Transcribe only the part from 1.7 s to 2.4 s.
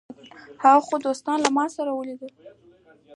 سره ولیدل.